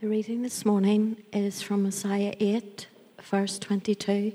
[0.00, 2.88] The reading this morning is from Isaiah 8,
[3.22, 4.32] verse 22,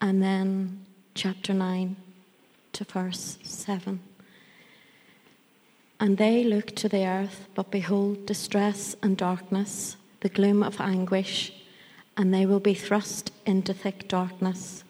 [0.00, 1.94] and then chapter 9
[2.72, 4.00] to verse 7.
[6.00, 11.52] And they look to the earth, but behold distress and darkness, the gloom of anguish,
[12.16, 14.84] and they will be thrust into thick darkness.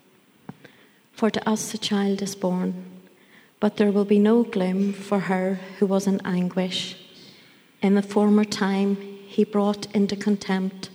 [1.12, 2.84] For to us a child is born,
[3.58, 6.96] but there will be no gloom for her who was in anguish.
[7.82, 10.90] In the former time, he brought into contempt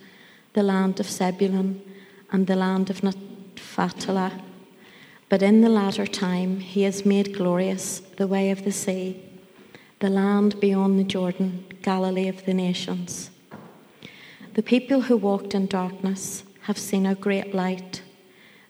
[0.51, 1.81] the land of Zebulun
[2.29, 4.33] and the land of Naphtali.
[5.29, 9.23] But in the latter time, he has made glorious the way of the sea,
[9.99, 13.29] the land beyond the Jordan, Galilee of the nations.
[14.55, 18.01] The people who walked in darkness have seen a great light.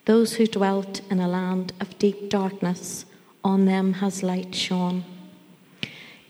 [0.06, 3.06] Those who dwelt in a land of deep darkness,
[3.44, 5.04] on them has light shone.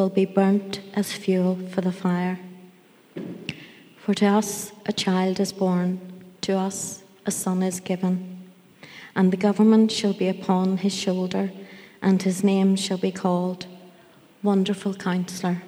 [0.00, 2.40] will be burnt as fuel for the fire.
[3.98, 6.00] For to us a child is born,
[6.40, 8.48] to us a son is given,
[9.14, 11.52] and the government shall be upon his shoulder,
[12.00, 13.66] and his name shall be called
[14.42, 15.64] Wonderful Counselor,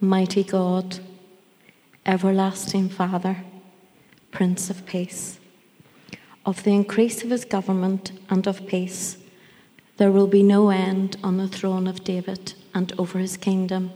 [0.00, 1.00] Mighty God,
[2.06, 3.44] Everlasting Father,
[4.30, 5.38] Prince of Peace.
[6.46, 9.18] Of the increase of his government and of peace,
[9.98, 13.92] there will be no end on the throne of David and over his kingdom,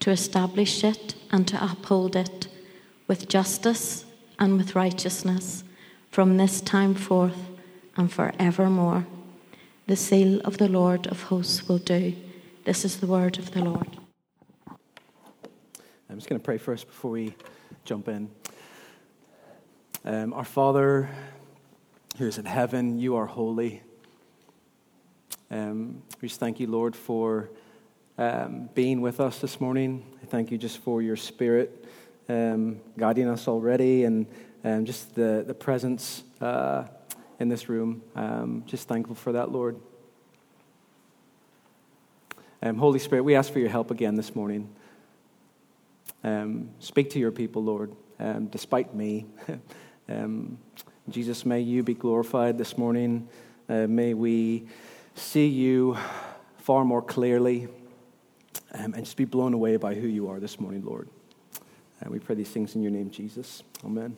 [0.00, 2.48] to establish it and to uphold it
[3.06, 4.04] with justice
[4.38, 5.64] and with righteousness
[6.10, 7.48] from this time forth
[7.96, 9.06] and forevermore.
[9.86, 12.14] The seal of the Lord of hosts will do.
[12.64, 13.96] This is the word of the Lord.
[16.08, 17.34] I'm just going to pray first before we
[17.84, 18.30] jump in.
[20.04, 21.08] Um, our Father,
[22.18, 23.82] who is in heaven, you are holy.
[25.50, 27.50] Um, we just thank you, Lord, for
[28.20, 30.04] um, being with us this morning.
[30.22, 31.86] I thank you just for your spirit
[32.28, 34.26] um, guiding us already and
[34.62, 36.84] um, just the, the presence uh,
[37.38, 38.02] in this room.
[38.14, 39.80] Um, just thankful for that, Lord.
[42.62, 44.68] Um, Holy Spirit, we ask for your help again this morning.
[46.22, 47.96] Um, speak to your people, Lord,
[48.50, 49.24] despite me.
[51.08, 53.28] Jesus, may you be glorified this morning.
[53.66, 54.66] Uh, may we
[55.14, 55.96] see you
[56.58, 57.68] far more clearly
[58.74, 61.08] um, and just be blown away by who you are this morning, Lord.
[62.00, 63.62] And we pray these things in your name, Jesus.
[63.84, 64.16] Amen.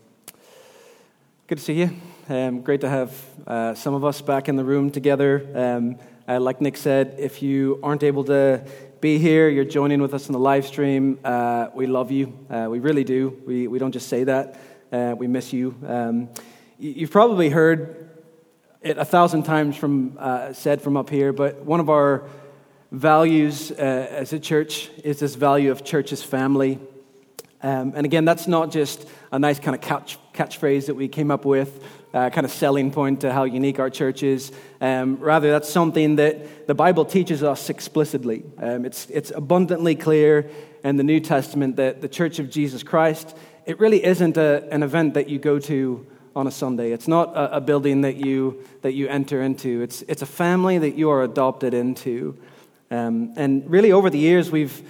[1.48, 1.90] Good to see you.
[2.28, 5.46] Um, great to have uh, some of us back in the room together.
[5.54, 5.98] Um,
[6.28, 8.64] uh, like Nick said, if you aren't able to
[9.00, 11.18] be here, you're joining with us in the live stream.
[11.24, 12.38] Uh, we love you.
[12.48, 13.42] Uh, we really do.
[13.44, 14.60] We, we don't just say that.
[14.92, 15.74] Uh, we miss you.
[15.86, 16.28] Um,
[16.78, 18.10] you've probably heard
[18.80, 22.28] it a thousand times from uh, said from up here, but one of our
[22.92, 23.74] values uh,
[24.10, 26.78] as a church is this value of church as family.
[27.62, 31.30] Um, and again, that's not just a nice kind of catch, catchphrase that we came
[31.30, 31.82] up with,
[32.12, 34.52] uh, kind of selling point to how unique our church is.
[34.80, 38.44] Um, rather, that's something that the Bible teaches us explicitly.
[38.58, 40.50] Um, it's, it's abundantly clear
[40.84, 44.82] in the New Testament that the church of Jesus Christ, it really isn't a, an
[44.82, 46.92] event that you go to on a Sunday.
[46.92, 49.80] It's not a, a building that you, that you enter into.
[49.80, 52.36] It's, it's a family that you are adopted into.
[52.92, 54.82] Um, and really, over the years, we've,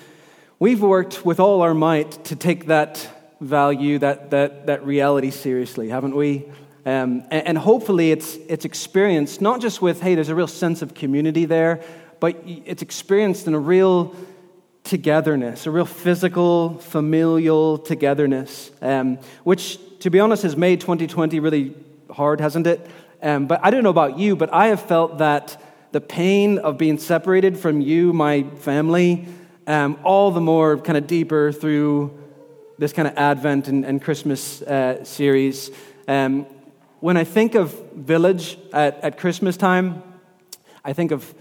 [0.59, 3.09] we've worked with all our might to take that
[3.41, 6.47] value, that, that, that reality seriously, haven't we?
[6.85, 10.83] Um, and, and, hopefully, it's, it's experienced not just with, hey, there's a real sense
[10.83, 11.81] of community there,
[12.19, 14.17] but it's experienced in a real
[14.83, 21.77] togetherness, a real physical, familial togetherness, um, which, to be honest, has made 2020 really
[22.11, 22.85] hard, hasn't it?
[23.23, 25.57] Um, but I don't know about you, but I have felt that
[25.93, 29.27] the pain of being separated from you, my family,
[29.67, 32.19] um, all the more kind of deeper through
[32.79, 35.71] this kind of Advent and, and Christmas uh, series.
[36.09, 36.47] Um,
[37.01, 40.03] when I think of Village at, at Christmas time,
[40.85, 41.33] I think of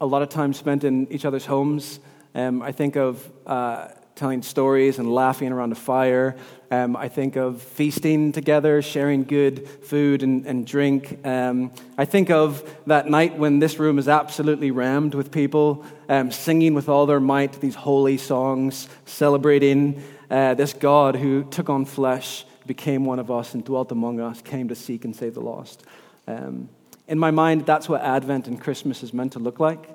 [0.00, 2.00] a lot of time spent in each other's homes.
[2.34, 6.34] Um, I think of uh, telling stories and laughing around a fire.
[6.70, 11.24] Um, I think of feasting together, sharing good food and, and drink.
[11.24, 16.32] Um, I think of that night when this room is absolutely rammed with people um,
[16.32, 21.84] singing with all their might these holy songs, celebrating uh, this God who took on
[21.84, 25.40] flesh, became one of us, and dwelt among us, came to seek and save the
[25.40, 25.84] lost.
[26.26, 26.70] Um,
[27.06, 29.90] in my mind, that's what Advent and Christmas is meant to look like.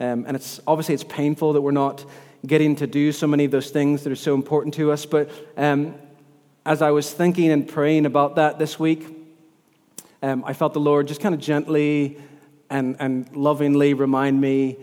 [0.00, 2.04] Um, and it's obviously it's painful that we're not
[2.46, 5.06] getting to do so many of those things that are so important to us.
[5.06, 5.94] But um,
[6.64, 9.06] as I was thinking and praying about that this week,
[10.22, 12.18] um, I felt the Lord just kind of gently
[12.68, 14.76] and, and lovingly remind me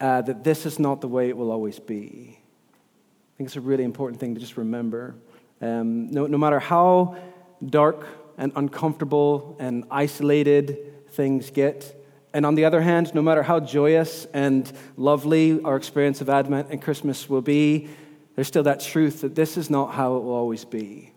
[0.00, 2.38] uh, that this is not the way it will always be.
[2.38, 5.14] I think it's a really important thing to just remember.
[5.60, 7.16] Um, no, no matter how
[7.64, 8.06] dark
[8.38, 11.94] and uncomfortable and isolated things get,
[12.32, 16.68] and on the other hand, no matter how joyous and lovely our experience of Advent
[16.70, 17.88] and Christmas will be,
[18.34, 21.12] there's still that truth that this is not how it will always be.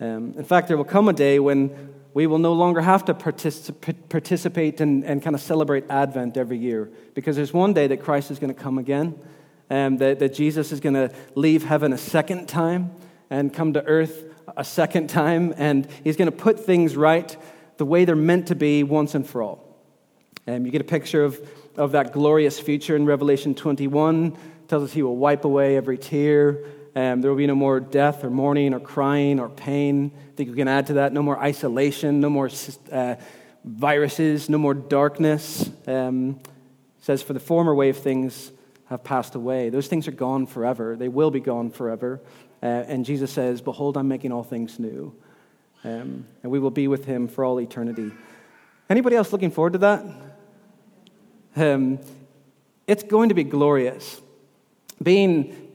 [0.00, 3.14] Um, in fact, there will come a day when we will no longer have to
[3.14, 7.98] particip- participate and, and kind of celebrate Advent every year because there's one day that
[7.98, 9.18] Christ is going to come again,
[9.70, 12.90] and that, that Jesus is going to leave heaven a second time
[13.30, 14.24] and come to earth
[14.56, 17.36] a second time, and he's going to put things right
[17.76, 19.67] the way they're meant to be once and for all.
[20.48, 21.38] Um, you get a picture of,
[21.76, 24.28] of that glorious future in Revelation 21.
[24.28, 26.64] It tells us he will wipe away every tear.
[26.96, 30.10] Um, there will be no more death or mourning or crying or pain.
[30.16, 32.48] I think we can add to that no more isolation, no more
[32.90, 33.16] uh,
[33.62, 35.70] viruses, no more darkness.
[35.86, 36.40] Um,
[37.02, 38.50] says, For the former way of things
[38.86, 39.68] have passed away.
[39.68, 40.96] Those things are gone forever.
[40.96, 42.22] They will be gone forever.
[42.62, 45.14] Uh, and Jesus says, Behold, I'm making all things new.
[45.84, 48.12] Um, and we will be with him for all eternity.
[48.88, 50.06] Anybody else looking forward to that?
[51.60, 51.98] Um,
[52.86, 54.20] it's going to be glorious.
[55.02, 55.70] Being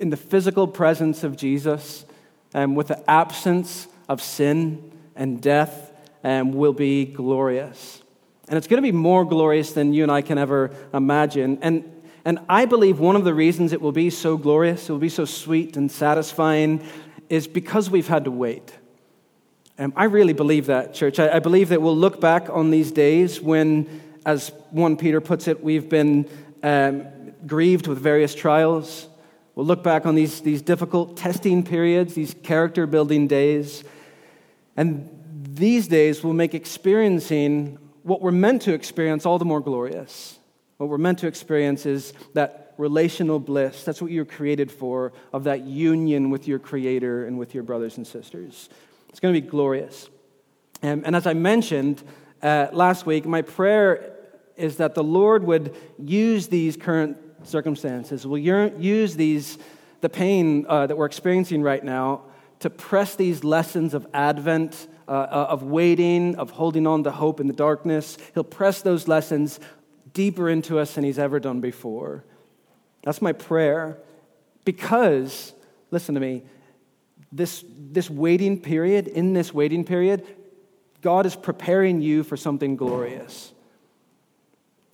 [0.00, 2.04] in the physical presence of Jesus,
[2.54, 5.92] um, with the absence of sin and death,
[6.24, 8.02] um, will be glorious.
[8.48, 11.58] And it's going to be more glorious than you and I can ever imagine.
[11.62, 15.00] And and I believe one of the reasons it will be so glorious, it will
[15.00, 16.86] be so sweet and satisfying,
[17.28, 18.72] is because we've had to wait.
[19.78, 21.18] Um, I really believe that, church.
[21.18, 25.48] I, I, believe that we'll look back on these days when, as 1 Peter puts
[25.48, 26.28] it, we've been
[26.62, 27.06] um,
[27.46, 29.08] grieved with various trials.
[29.54, 33.84] We'll look back on these, these difficult testing periods, these character building days.
[34.76, 35.08] And
[35.42, 40.38] these days will make experiencing what we're meant to experience all the more glorious.
[40.78, 43.84] What we're meant to experience is that relational bliss.
[43.84, 47.98] That's what you're created for, of that union with your Creator and with your brothers
[47.98, 48.68] and sisters.
[49.08, 50.08] It's going to be glorious.
[50.82, 52.02] Um, and as I mentioned
[52.42, 54.11] uh, last week, my prayer
[54.56, 59.58] is that the Lord would use these current circumstances, will use these,
[60.00, 62.22] the pain uh, that we're experiencing right now,
[62.60, 67.40] to press these lessons of Advent, uh, uh of waiting, of holding on to hope
[67.40, 68.18] in the darkness.
[68.34, 69.58] He'll press those lessons
[70.12, 72.24] deeper into us than he's ever done before.
[73.02, 73.98] That's my prayer.
[74.64, 75.52] Because,
[75.90, 76.44] listen to me,
[77.32, 80.24] this, this waiting period, in this waiting period,
[81.00, 83.52] God is preparing you for something glorious.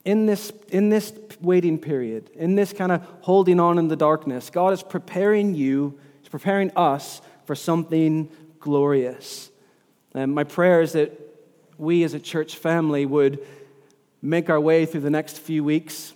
[0.09, 4.49] In this, in this waiting period, in this kind of holding on in the darkness,
[4.49, 9.51] God is preparing you, He's preparing us for something glorious.
[10.15, 11.13] And my prayer is that
[11.77, 13.47] we as a church family would
[14.23, 16.15] make our way through the next few weeks,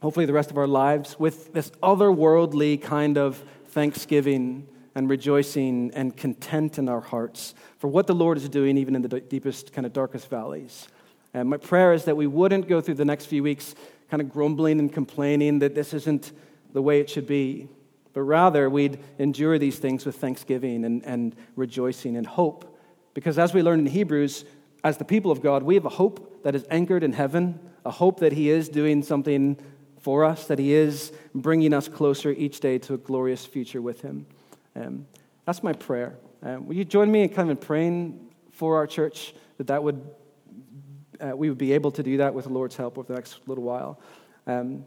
[0.00, 4.66] hopefully the rest of our lives, with this otherworldly kind of thanksgiving
[4.96, 9.02] and rejoicing and content in our hearts for what the Lord is doing, even in
[9.02, 10.88] the deepest, kind of darkest valleys.
[11.34, 13.74] And my prayer is that we wouldn't go through the next few weeks
[14.10, 16.32] kind of grumbling and complaining that this isn't
[16.74, 17.68] the way it should be,
[18.12, 22.78] but rather we'd endure these things with thanksgiving and, and rejoicing and hope.
[23.14, 24.44] Because as we learn in Hebrews,
[24.84, 27.90] as the people of God, we have a hope that is anchored in heaven, a
[27.90, 29.56] hope that He is doing something
[29.98, 34.02] for us, that He is bringing us closer each day to a glorious future with
[34.02, 34.26] Him.
[34.76, 35.06] Um,
[35.46, 36.18] that's my prayer.
[36.42, 40.04] Um, will you join me in kind of praying for our church that that would
[41.22, 43.40] uh, we would be able to do that with the Lord's help over the next
[43.46, 44.00] little while.
[44.46, 44.84] Um,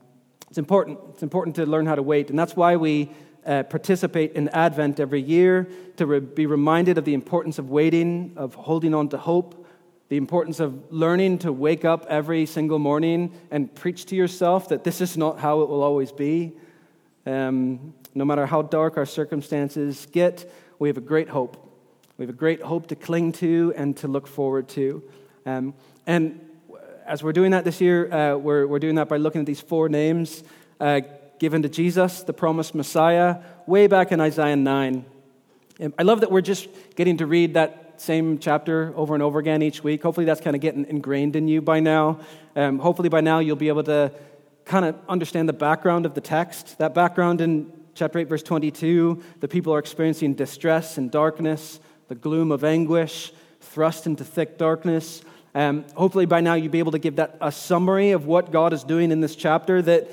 [0.50, 1.00] it's important.
[1.14, 3.10] It's important to learn how to wait, and that's why we
[3.46, 8.34] uh, participate in Advent every year to re- be reminded of the importance of waiting,
[8.36, 9.66] of holding on to hope,
[10.10, 14.84] the importance of learning to wake up every single morning and preach to yourself that
[14.84, 16.54] this is not how it will always be.
[17.26, 21.58] Um, no matter how dark our circumstances get, we have a great hope.
[22.18, 25.04] We have a great hope to cling to and to look forward to.
[25.46, 25.74] Um,
[26.06, 26.40] and
[27.06, 29.62] as we're doing that this year, uh, we're, we're doing that by looking at these
[29.62, 30.44] four names
[30.80, 31.02] uh,
[31.40, 35.06] given to Jesus, the promised Messiah, way back in Isaiah 9.
[35.80, 39.40] And I love that we're just getting to read that same chapter over and over
[39.40, 40.04] again each week.
[40.04, 42.20] Hopefully, that's kind of getting ingrained in you by now.
[42.56, 44.12] Um, hopefully, by now, you'll be able to
[44.64, 46.78] kind of understand the background of the text.
[46.78, 52.16] That background in chapter 8, verse 22, the people are experiencing distress and darkness, the
[52.16, 55.22] gloom of anguish, thrust into thick darkness.
[55.56, 58.74] Um, hopefully, by now, you'll be able to give that a summary of what God
[58.74, 59.82] is doing in this chapter.
[59.82, 60.12] That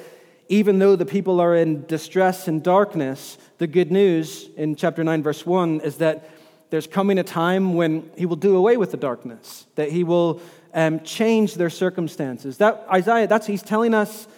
[0.49, 5.23] even though the people are in distress and darkness, the good news in chapter 9,
[5.23, 6.31] verse 1 is that
[6.71, 10.41] there's coming a time when He will do away with the darkness, that He will
[10.75, 12.59] um, change their circumstances.
[12.59, 14.29] That Isaiah, that's He's telling us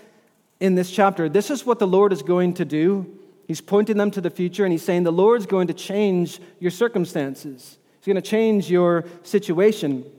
[0.58, 3.18] in this chapter, this is what the Lord is going to do.
[3.46, 6.70] He's pointing them to the future and he's saying the Lord's going to change your
[6.70, 7.76] circumstances.
[8.00, 10.10] He's going to change your situation.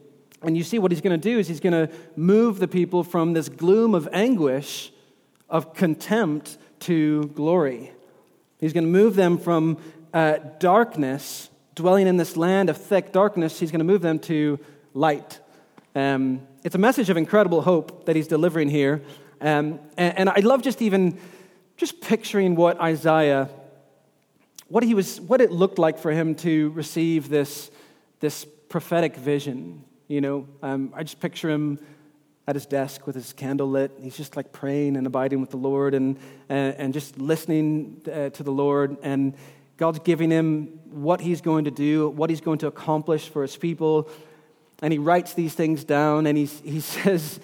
[0.42, 3.04] And you see what he's going to do is he's going to move the people
[3.04, 4.92] from this gloom of anguish,
[5.50, 7.92] of contempt, to glory.
[8.60, 9.78] He's going to move them from
[10.14, 14.60] uh, darkness, dwelling in this land of thick darkness, he's going to move them to
[14.94, 15.40] light.
[15.94, 19.02] Um, it's a message of incredible hope that he's delivering here.
[19.42, 21.20] Um, and, and I love just even
[21.78, 23.50] just picturing what Isaiah,
[24.68, 27.70] what, he was, what it looked like for him to receive this,
[28.20, 29.84] this prophetic vision.
[30.08, 31.80] You know, um, I just picture him
[32.48, 33.92] at his desk with his candle lit.
[34.00, 38.30] He's just like praying and abiding with the Lord and, and, and just listening uh,
[38.30, 38.98] to the Lord.
[39.02, 39.34] And
[39.78, 43.58] God's giving him what he's going to do, what he's going to accomplish for his
[43.58, 44.10] people.
[44.82, 47.40] And he writes these things down and he's, he says,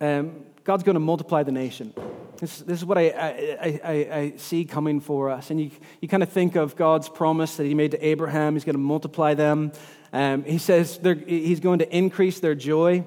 [0.00, 1.94] um, God's going to multiply the nation.
[2.40, 5.50] This, this is what I, I, I, I, see coming for us.
[5.50, 5.70] And you,
[6.00, 8.80] you kind of think of God's promise that He made to Abraham, He's going to
[8.80, 9.72] multiply them.
[10.10, 13.04] Um, he says He's going to increase their joy.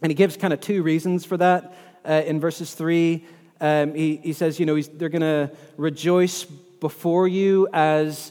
[0.00, 1.74] And He gives kind of two reasons for that.
[2.08, 3.26] Uh, in verses 3,
[3.60, 8.30] um, he, he says, you know, they're going to rejoice before you as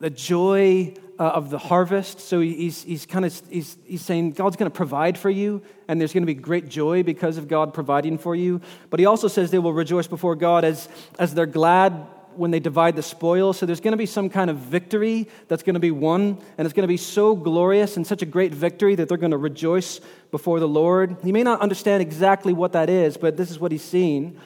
[0.00, 2.18] the joy uh, of the harvest.
[2.18, 6.00] So he's, he's kind of he's, he's saying God's going to provide for you, and
[6.00, 8.62] there's going to be great joy because of God providing for you.
[8.88, 11.92] But he also says they will rejoice before God as, as they're glad
[12.36, 13.52] when they divide the spoil.
[13.52, 16.64] So there's going to be some kind of victory that's going to be won, and
[16.64, 19.36] it's going to be so glorious and such a great victory that they're going to
[19.36, 20.00] rejoice
[20.30, 21.18] before the Lord.
[21.22, 24.38] He may not understand exactly what that is, but this is what he's seeing.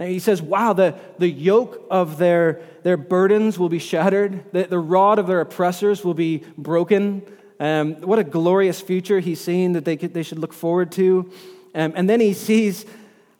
[0.00, 4.78] He says, Wow, the, the yoke of their, their burdens will be shattered, the, the
[4.78, 7.22] rod of their oppressors will be broken.
[7.58, 11.30] Um, what a glorious future he's seeing that they, could, they should look forward to.
[11.74, 12.86] Um, and then he sees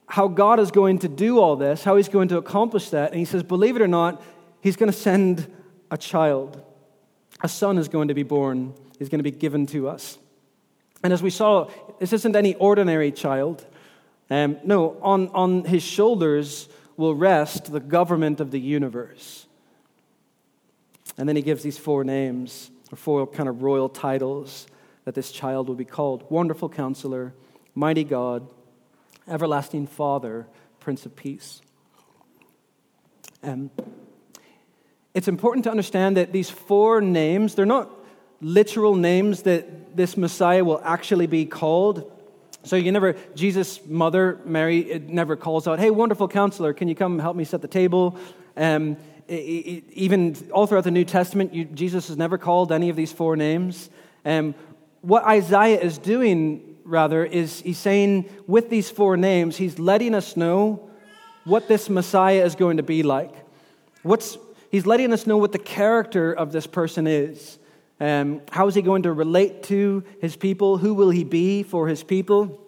[0.05, 3.11] how God is going to do all this, how he's going to accomplish that.
[3.11, 4.21] And he says, Believe it or not,
[4.61, 5.51] he's going to send
[5.89, 6.61] a child.
[7.41, 10.19] A son is going to be born, he's going to be given to us.
[11.03, 13.65] And as we saw, this isn't any ordinary child.
[14.31, 19.45] Um, no, on, on his shoulders will rest the government of the universe.
[21.17, 24.67] And then he gives these four names, or four kind of royal titles
[25.03, 27.33] that this child will be called Wonderful Counselor,
[27.75, 28.47] Mighty God,
[29.27, 30.47] Everlasting Father,
[30.79, 31.61] Prince of Peace.
[33.43, 33.69] Um,
[35.13, 37.91] it's important to understand that these four names, they're not
[38.39, 42.09] literal names that this Messiah will actually be called.
[42.63, 47.19] So you never, Jesus' mother, Mary, never calls out, hey, wonderful counselor, can you come
[47.19, 48.17] help me set the table?
[48.55, 53.11] Um, even all throughout the New Testament, you, Jesus has never called any of these
[53.11, 53.89] four names.
[54.25, 54.53] Um,
[55.01, 60.37] what Isaiah is doing, rather, is he's saying with these four names, he's letting us
[60.37, 60.89] know
[61.45, 63.33] what this Messiah is going to be like.
[64.03, 64.37] What's,
[64.69, 67.57] he's letting us know what the character of this person is.
[68.01, 70.77] Um, how is he going to relate to his people?
[70.77, 72.59] Who will he be for his people?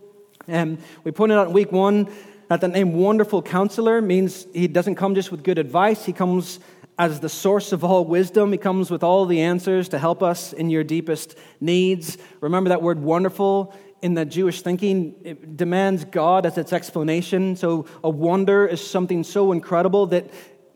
[0.47, 2.07] Um, we pointed out in week one
[2.49, 6.59] that the name Wonderful Counselor means he doesn't come just with good advice, he comes
[6.99, 8.51] as the source of all wisdom.
[8.51, 12.19] He comes with all the answers to help us in your deepest needs.
[12.39, 17.55] Remember that word wonderful in the Jewish thinking, it demands God as its explanation.
[17.55, 20.29] So a wonder is something so incredible that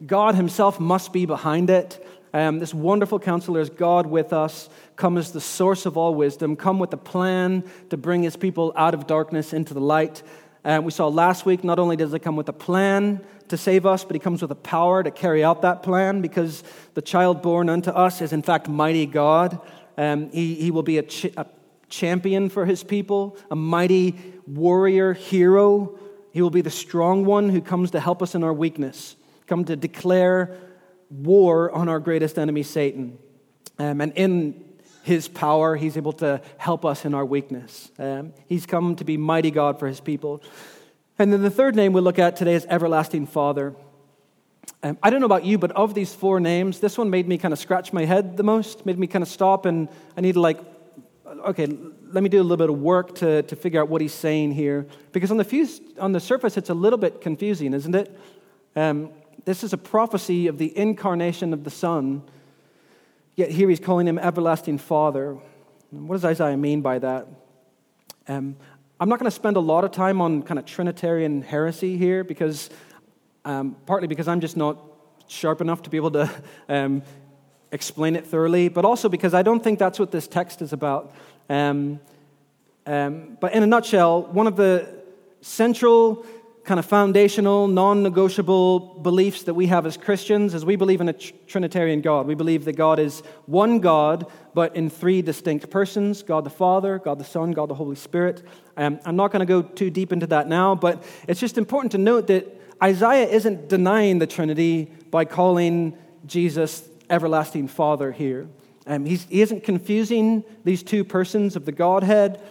[0.06, 2.07] God Himself must be behind it.
[2.34, 6.56] Um, this wonderful counselor is God with us, come as the source of all wisdom,
[6.56, 10.24] come with a plan to bring his people out of darkness into the light.
[10.66, 13.86] Um, we saw last week, not only does he come with a plan to save
[13.86, 17.42] us, but he comes with a power to carry out that plan because the child
[17.42, 19.60] born unto us is, in fact, mighty God.
[19.98, 21.46] Um, he, he will be a, ch- a
[21.90, 24.16] champion for his people, a mighty
[24.46, 25.98] warrior hero.
[26.34, 29.16] He will be the strong one who comes to help us in our weakness,
[29.48, 30.58] come to declare
[31.10, 33.18] war on our greatest enemy, Satan.
[33.80, 34.66] Um, and in
[35.04, 37.92] his power, he's able to help us in our weakness.
[37.98, 40.42] Um, he's come to be mighty God for his people.
[41.18, 43.74] And then the third name we'll look at today is Everlasting Father.
[44.84, 47.38] Um, I don't know about you, but of these four names, this one made me
[47.38, 50.34] kind of scratch my head the most, made me kind of stop, and I need
[50.34, 50.60] to, like,
[51.48, 51.68] okay,
[52.12, 54.52] let me do a little bit of work to, to figure out what he's saying
[54.52, 54.86] here.
[55.14, 58.20] Because on the, fuse, on the surface, it's a little bit confusing, isn't it?
[58.76, 59.10] Um,
[59.46, 62.24] this is a prophecy of the incarnation of the Son,
[63.36, 65.38] yet here he's calling him everlasting Father.
[65.92, 67.28] What does Isaiah mean by that?
[68.28, 68.58] Um,
[69.00, 72.24] I'm not going to spend a lot of time on kind of Trinitarian heresy here
[72.24, 72.70] because,
[73.46, 74.78] um, partly because I'm just not
[75.28, 76.32] sharp enough to be able to
[76.70, 77.04] um,
[77.72, 81.14] explain it thoroughly, but also because I don't think that's what this text is about.
[81.50, 82.00] Um,
[82.86, 84.88] um, but in a nutshell, one of the
[85.42, 86.26] central,
[86.68, 91.08] kind of foundational, non negotiable beliefs that we have as Christians is we believe in
[91.08, 92.28] a tr- Trinitarian God.
[92.28, 97.00] We believe that God is one God, but in three distinct persons God the Father,
[97.00, 98.44] God the Son, God the Holy Spirit.
[98.76, 101.94] Um, I'm not going to go too deep into that now, but it's just important
[101.94, 108.50] to note that Isaiah isn't denying the Trinity by calling Jesus everlasting Father here.
[108.86, 112.42] Um, he isn't confusing these two persons of the Godhead.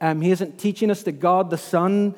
[0.00, 2.14] Um, he isn't teaching us that God the Son,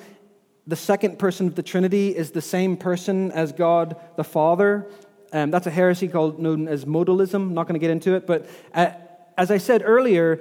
[0.67, 4.87] the second person of the Trinity, is the same person as God the Father.
[5.33, 7.51] Um, that's a heresy called known as modalism.
[7.51, 8.91] Not going to get into it, but uh,
[9.37, 10.41] as I said earlier,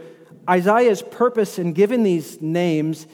[0.49, 3.07] Isaiah's purpose in giving these names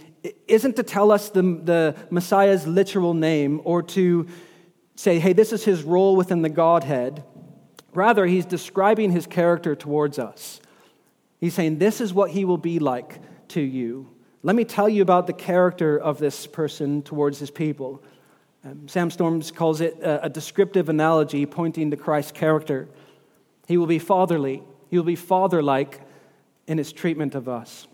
[0.48, 4.28] isn't to tell us the, the Messiah's literal name or to
[4.96, 7.24] say, hey, this is his role within the Godhead.
[7.94, 10.62] Rather, he's describing his character towards us.
[11.42, 14.11] He's saying, This is what he will be like to you.
[14.44, 18.02] Let me tell you about the character of this person towards his people.
[18.66, 22.90] Um, Sam Storms calls it a, a descriptive analogy pointing to Christ's character.
[23.68, 26.02] He will be fatherly, he will be father like
[26.66, 27.88] in his treatment of us.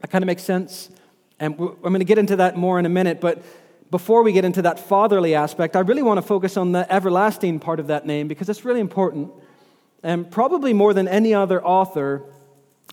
[0.00, 0.90] That kind of makes sense.
[1.38, 3.42] And I'm going to get into that more in a minute, but
[3.90, 7.58] before we get into that fatherly aspect, I really want to focus on the everlasting
[7.58, 9.32] part of that name because it's really important.
[10.02, 12.22] And probably more than any other author,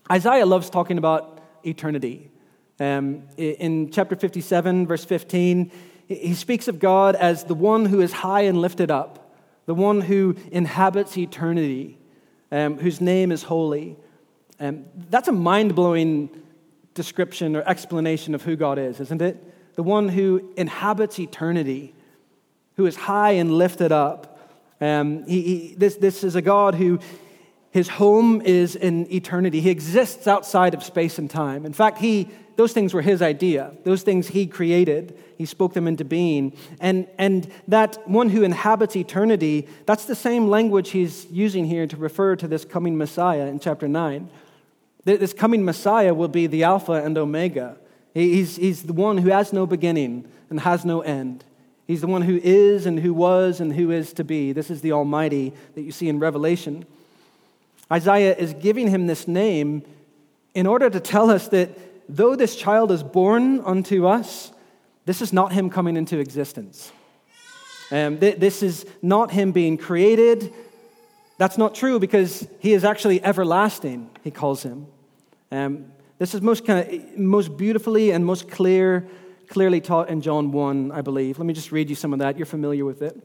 [0.09, 2.31] Isaiah loves talking about eternity.
[2.79, 5.71] Um, in chapter 57, verse 15,
[6.07, 10.01] he speaks of God as the one who is high and lifted up, the one
[10.01, 11.97] who inhabits eternity,
[12.51, 13.97] um, whose name is holy.
[14.59, 16.29] Um, that's a mind blowing
[16.93, 19.43] description or explanation of who God is, isn't it?
[19.77, 21.93] the one who inhabits eternity,
[22.75, 24.39] who is high and lifted up.
[24.81, 26.99] Um, he, he, this, this is a God who
[27.69, 29.61] his home is in eternity.
[29.61, 31.63] He exists outside of space and time.
[31.63, 33.71] In fact, he, those things were his idea.
[33.83, 35.17] Those things he created.
[35.37, 36.53] He spoke them into being.
[36.79, 41.95] And, and that one who inhabits eternity, that's the same language he's using here to
[41.95, 44.29] refer to this coming Messiah in chapter 9.
[45.05, 47.77] This coming Messiah will be the Alpha and Omega.
[48.15, 51.43] He's, he's the one who has no beginning and has no end.
[51.85, 54.51] He's the one who is and who was and who is to be.
[54.51, 56.85] This is the Almighty that you see in Revelation.
[57.91, 59.83] Isaiah is giving him this name
[60.57, 64.51] in order to tell us that though this child is born unto us,
[65.05, 66.91] this is not him coming into existence.
[67.91, 70.53] Um, th- this is not him being created.
[71.37, 74.87] That's not true because he is actually everlasting, he calls him.
[75.51, 75.85] Um,
[76.17, 79.07] this is most, kind of, most beautifully and most clear,
[79.47, 81.37] clearly taught in John 1, I believe.
[81.37, 82.37] Let me just read you some of that.
[82.37, 83.15] You're familiar with it.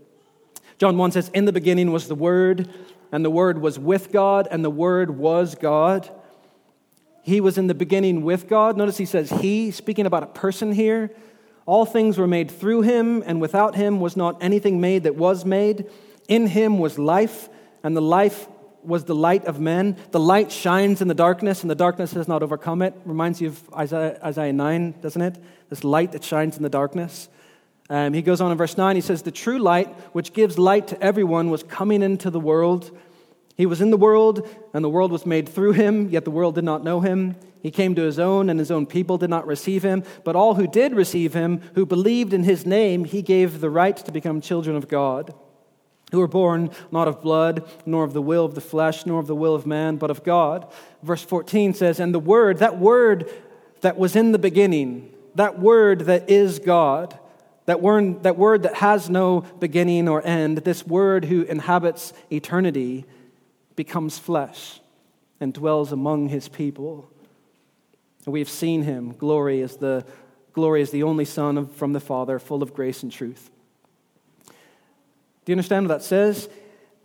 [0.78, 2.68] John 1 says, In the beginning was the Word,
[3.10, 6.08] and the Word was with God, and the Word was God.
[7.22, 8.76] He was in the beginning with God.
[8.76, 11.10] Notice he says he, speaking about a person here.
[11.64, 15.44] All things were made through him, and without him was not anything made that was
[15.44, 15.88] made.
[16.28, 17.48] In him was life,
[17.84, 18.48] and the life
[18.82, 19.96] was the light of men.
[20.10, 22.94] The light shines in the darkness, and the darkness has not overcome it.
[23.04, 25.38] Reminds you of Isaiah, Isaiah 9, doesn't it?
[25.68, 27.28] This light that shines in the darkness.
[27.88, 30.88] Um, he goes on in verse 9, he says, The true light, which gives light
[30.88, 32.90] to everyone, was coming into the world.
[33.56, 36.54] He was in the world, and the world was made through him, yet the world
[36.54, 37.36] did not know him.
[37.62, 40.04] He came to his own, and his own people did not receive him.
[40.24, 43.96] But all who did receive him, who believed in his name, he gave the right
[43.96, 45.34] to become children of God
[46.12, 49.26] who were born not of blood, nor of the will of the flesh, nor of
[49.26, 50.70] the will of man, but of God.
[51.02, 53.28] Verse 14 says, And the Word, that Word
[53.80, 57.18] that was in the beginning, that Word that is God,
[57.64, 63.06] that word, that word that has no beginning or end, this Word who inhabits eternity,
[63.76, 64.80] becomes flesh
[65.40, 67.10] and dwells among his people.
[68.24, 69.12] And we've seen him.
[69.12, 70.04] Glory is the,
[70.52, 73.50] glory is the only Son of, from the Father, full of grace and truth.
[75.44, 76.48] Do you understand what that says?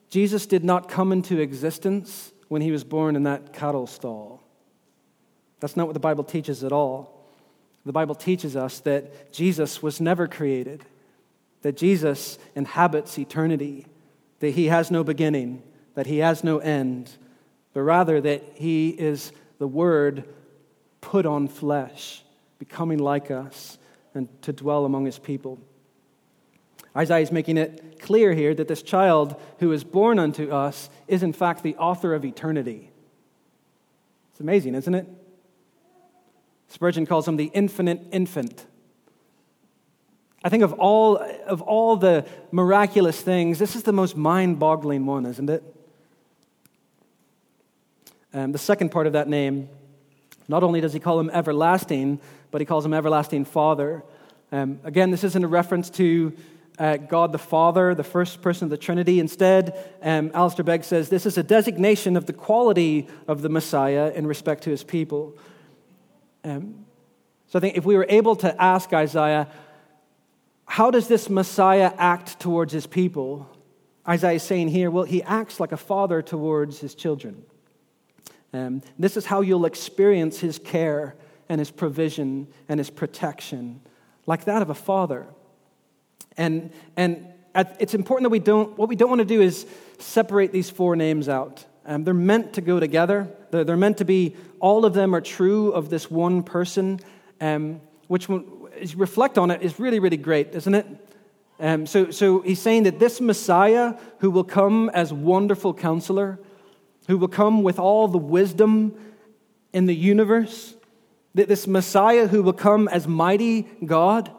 [0.09, 4.43] Jesus did not come into existence when he was born in that cattle stall.
[5.59, 7.25] That's not what the Bible teaches at all.
[7.85, 10.83] The Bible teaches us that Jesus was never created,
[11.61, 13.87] that Jesus inhabits eternity,
[14.39, 15.63] that he has no beginning,
[15.97, 17.09] that he has no end,
[17.73, 20.25] but rather that he is the Word
[21.01, 22.21] put on flesh,
[22.59, 23.79] becoming like us,
[24.13, 25.57] and to dwell among his people.
[26.95, 31.23] Isaiah is making it clear here that this child who is born unto us is,
[31.23, 32.91] in fact, the author of eternity.
[34.33, 35.07] It's amazing, isn't it?
[36.67, 38.67] Spurgeon calls him the infinite infant.
[40.43, 45.07] I think of all, of all the miraculous things, this is the most mind boggling
[45.07, 45.73] one, isn't it?
[48.37, 49.67] Um, the second part of that name,
[50.47, 52.19] not only does he call him everlasting,
[52.51, 54.03] but he calls him everlasting Father.
[54.51, 56.33] Um, again, this isn't a reference to
[56.77, 59.19] uh, God the Father, the first person of the Trinity.
[59.19, 64.11] Instead, um, Alistair Begg says this is a designation of the quality of the Messiah
[64.13, 65.35] in respect to his people.
[66.43, 66.85] Um,
[67.47, 69.47] so I think if we were able to ask Isaiah,
[70.65, 73.49] how does this Messiah act towards his people?
[74.07, 77.43] Isaiah is saying here, well, he acts like a father towards his children.
[78.53, 81.15] Um, this is how you'll experience his care
[81.49, 83.81] and his provision and his protection,
[84.25, 85.27] like that of a father.
[86.37, 87.27] And, and
[87.79, 89.65] it's important that we don't, what we don't want to do is
[89.99, 91.65] separate these four names out.
[91.85, 93.29] Um, they're meant to go together.
[93.51, 96.99] They're, they're, meant to be, all of them are true of this one person,
[97.39, 98.29] um, which,
[98.79, 100.85] as you reflect on it, is really, really great, isn't it?
[101.59, 106.39] Um, so, so he's saying that this Messiah who will come as wonderful counselor,
[107.07, 108.93] who will come with all the wisdom
[109.73, 110.75] in the universe,
[111.35, 114.31] that this Messiah who will come as mighty God,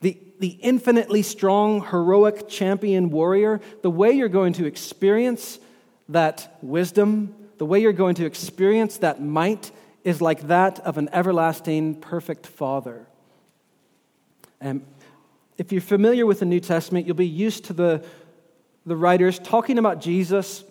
[0.00, 5.58] the, the infinitely strong, heroic champion warrior, the way you're going to experience
[6.08, 9.70] that wisdom, the way you're going to experience that might
[10.02, 13.06] is like that of an everlasting, perfect Father.
[14.60, 14.82] Um,
[15.58, 18.04] if you're familiar with the New Testament, you'll be used to the,
[18.84, 20.64] the writers talking about Jesus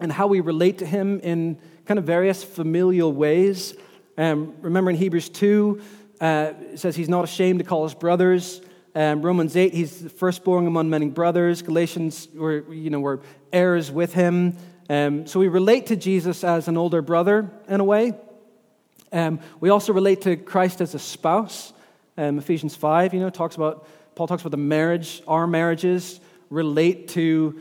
[0.00, 3.74] and how we relate to him in kind of various familial ways.
[4.18, 5.80] Um, remember in Hebrews 2,
[6.20, 8.60] uh, it says he's not ashamed to call us brothers.
[8.94, 11.62] Um, Romans 8, he's the firstborn among many brothers.
[11.62, 13.20] Galatians, we're, you know, we're
[13.52, 14.56] heirs with him.
[14.88, 18.14] Um, so we relate to Jesus as an older brother in a way.
[19.12, 21.72] Um, we also relate to Christ as a spouse.
[22.16, 27.08] Um, Ephesians 5, you know, talks about, Paul talks about the marriage, our marriages relate
[27.08, 27.60] to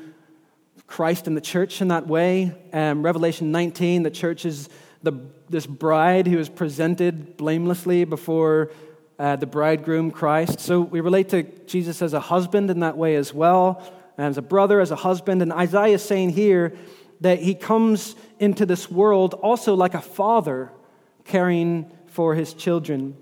[0.87, 2.53] Christ and the church in that way.
[2.71, 4.69] Um, Revelation 19, the church is
[5.03, 5.13] the,
[5.49, 8.71] this bride who is presented blamelessly before
[9.17, 10.59] uh, the bridegroom, Christ.
[10.59, 13.81] So we relate to Jesus as a husband in that way as well,
[14.17, 15.41] as a brother, as a husband.
[15.41, 16.75] And Isaiah is saying here
[17.21, 20.71] that he comes into this world also like a father
[21.23, 23.15] caring for his children.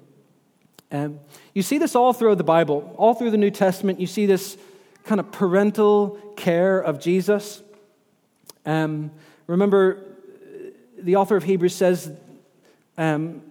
[0.91, 1.19] Um,
[1.53, 3.99] you see this all throughout the Bible, all through the New Testament.
[3.99, 4.57] You see this
[5.03, 7.61] kind of parental care of Jesus.
[8.65, 9.11] Um,
[9.47, 10.03] remember,
[10.97, 12.11] the author of Hebrews says
[12.97, 13.41] um,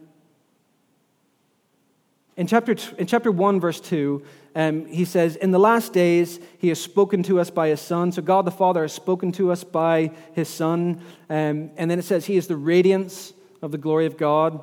[2.37, 4.23] in, chapter, in chapter 1, verse 2,
[4.55, 8.13] um, he says, In the last days, he has spoken to us by his Son.
[8.13, 11.01] So God the Father has spoken to us by his Son.
[11.29, 14.63] Um, and then it says, He is the radiance of the glory of God,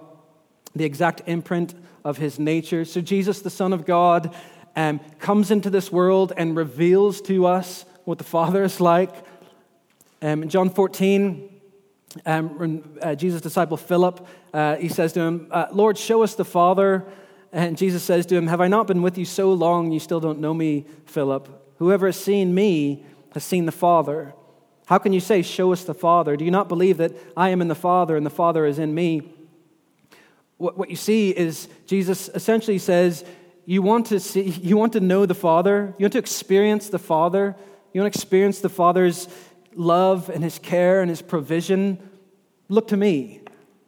[0.75, 1.73] the exact imprint
[2.03, 2.85] of his nature.
[2.85, 4.35] So Jesus, the Son of God,
[4.75, 9.13] um, comes into this world and reveals to us what the Father is like.
[10.21, 11.61] Um, in John 14,
[12.25, 16.35] um, when uh, Jesus' disciple Philip, uh, he says to him, uh, Lord, show us
[16.35, 17.05] the Father.
[17.51, 20.19] And Jesus says to him, Have I not been with you so long, you still
[20.19, 21.47] don't know me, Philip?
[21.77, 24.33] Whoever has seen me has seen the Father.
[24.87, 26.35] How can you say, Show us the Father?
[26.35, 28.93] Do you not believe that I am in the Father and the Father is in
[28.93, 29.33] me?
[30.57, 33.23] What, what you see is Jesus essentially says,
[33.69, 36.97] you want to see, you want to know the Father, you want to experience the
[36.97, 37.55] Father,
[37.93, 39.27] you want to experience the Father's
[39.75, 41.99] love and his care and his provision.
[42.67, 43.41] Look to me.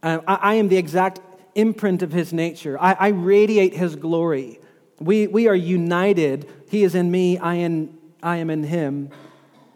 [0.03, 1.19] Uh, I, I, am the exact
[1.55, 2.79] imprint of his nature.
[2.79, 4.59] I, I radiate his glory.
[4.99, 6.47] We, we are united.
[6.69, 9.09] He is in me, I, in, I am in him.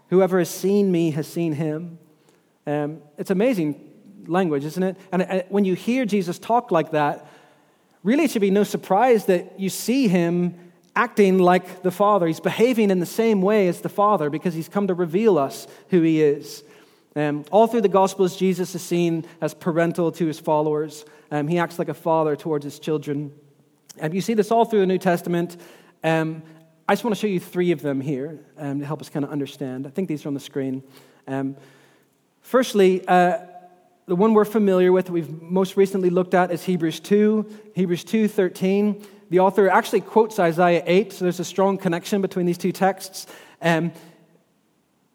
[0.10, 1.98] Whoever has seen me has seen him.
[2.68, 3.92] Um, it's amazing
[4.28, 4.98] language, isn't it?
[5.12, 7.28] And uh, when you hear Jesus talk like that,
[8.06, 10.54] really it should be no surprise that you see him
[10.96, 12.28] acting like the Father.
[12.28, 15.68] He's behaving in the same way as the Father because he's come to reveal us
[15.90, 16.64] who he is.
[17.16, 21.04] Um, all through the Gospels, Jesus is seen as parental to his followers.
[21.32, 23.34] Um, he acts like a father towards his children.
[24.00, 25.58] Um, you see this all through the New Testament.
[26.04, 26.44] Um,
[26.88, 29.26] I just want to show you three of them here um, to help us kind
[29.26, 29.88] of understand.
[29.88, 30.84] I think these are on the screen.
[31.28, 31.58] Um,
[32.42, 33.40] firstly, uh,
[34.08, 37.72] the one we're familiar with, we've most recently looked at, is Hebrews 2.
[37.74, 39.06] Hebrews 2 13.
[39.32, 43.26] The author actually quotes Isaiah 8, so there's a strong connection between these two texts.
[43.62, 43.92] Um,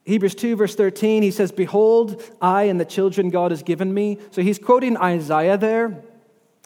[0.04, 4.18] Hebrews 2, verse 13, he says, Behold, I and the children God has given me.
[4.32, 6.02] So he's quoting Isaiah there.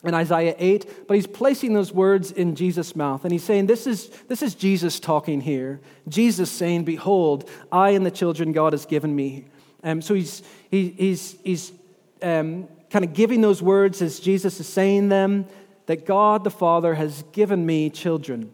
[0.02, 3.24] in Isaiah 8, but he's placing those words in Jesus' mouth.
[3.24, 5.80] And he's saying, This is, this is Jesus talking here.
[6.08, 9.44] Jesus saying, Behold, I and the children God has given me.
[9.82, 11.72] Um, so he's, he, he's, he's
[12.24, 15.46] um, kind of giving those words as Jesus is saying them
[15.86, 18.50] that God the Father has given me children.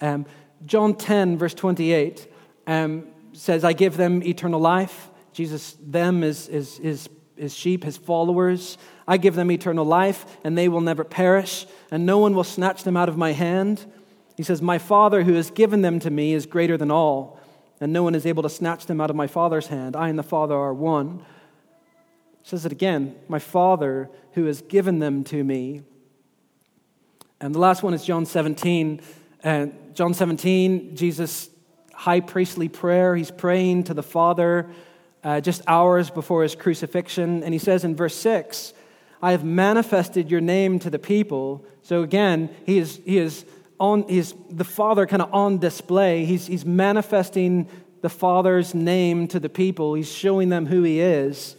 [0.00, 0.26] Um,
[0.66, 2.28] John 10, verse 28,
[2.66, 5.10] um, says, I give them eternal life.
[5.32, 8.78] Jesus, them is, is, is, is sheep, his followers.
[9.06, 12.82] I give them eternal life, and they will never perish, and no one will snatch
[12.82, 13.86] them out of my hand.
[14.36, 17.38] He says, My Father who has given them to me is greater than all,
[17.80, 19.96] and no one is able to snatch them out of my Father's hand.
[19.96, 21.24] I and the Father are one.
[22.42, 25.82] Says it again, My Father who has given them to me.
[27.40, 29.00] And the last one is John 17.
[29.42, 31.50] And John 17, Jesus'
[31.92, 33.14] high priestly prayer.
[33.14, 34.70] He's praying to the Father
[35.24, 37.42] uh, just hours before his crucifixion.
[37.42, 38.72] And he says in verse 6,
[39.20, 41.64] I have manifested your name to the people.
[41.82, 43.44] So again, he is, he is
[43.78, 46.24] on, he's the Father kind of on display.
[46.24, 47.68] He's, he's manifesting
[48.00, 51.54] the Father's name to the people, he's showing them who he is.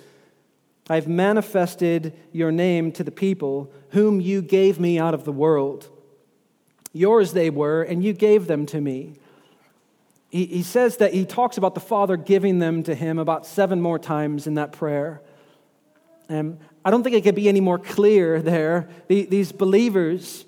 [0.90, 5.90] I've manifested your name to the people, whom you gave me out of the world.
[6.92, 9.16] Yours they were, and you gave them to me.
[10.30, 13.82] He, he says that he talks about the Father giving them to him about seven
[13.82, 15.22] more times in that prayer.
[16.28, 18.90] And I don't think it could be any more clear there.
[19.08, 20.46] The, these believers,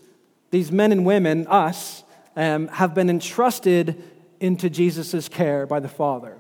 [0.52, 2.04] these men and women, us,
[2.36, 4.04] um, have been entrusted
[4.40, 6.38] into Jesus' care by the Father.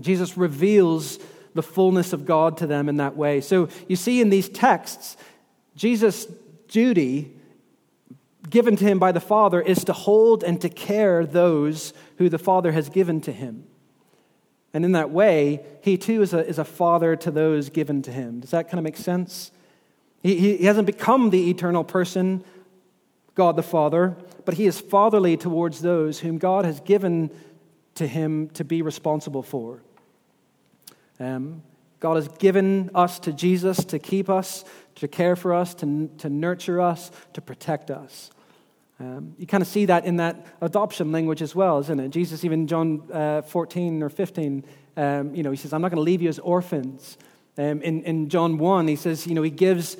[0.00, 1.18] Jesus reveals
[1.54, 3.40] the fullness of God to them in that way.
[3.40, 5.16] So you see in these texts,
[5.74, 6.26] Jesus'
[6.68, 7.32] duty
[8.48, 12.38] given to him by the Father is to hold and to care those who the
[12.38, 13.64] Father has given to him.
[14.74, 18.12] And in that way, he too is a, is a father to those given to
[18.12, 18.40] him.
[18.40, 19.50] Does that kind of make sense?
[20.22, 22.44] He, he hasn't become the eternal person,
[23.34, 27.30] God the Father, but he is fatherly towards those whom God has given
[27.94, 29.82] to him to be responsible for.
[31.20, 31.62] Um,
[32.00, 34.64] God has given us to Jesus to keep us,
[34.96, 38.30] to care for us, to, to nurture us, to protect us.
[39.00, 42.08] Um, you kind of see that in that adoption language as well, isn't it?
[42.10, 44.64] Jesus, even John uh, 14 or 15,
[44.96, 47.16] um, you know, he says, I'm not going to leave you as orphans.
[47.56, 49.96] Um, in, in John 1, he says, you know, he gives